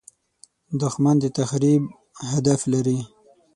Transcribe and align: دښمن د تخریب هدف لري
دښمن 0.81 1.15
د 1.21 1.25
تخریب 1.37 1.83
هدف 2.29 2.59
لري 2.73 2.99